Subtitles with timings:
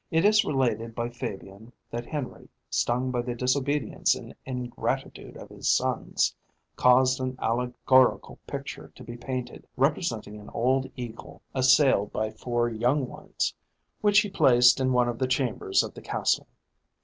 [0.09, 5.69] It is related by Fabian that Henry, stung by the disobedience and ingratitude of his
[5.69, 6.35] sons,
[6.75, 13.07] caused an allegorical picture to be painted, representing an old eagle assailed by four young
[13.07, 13.53] ones,
[14.01, 16.47] which he placed in one of the chambers of the castle.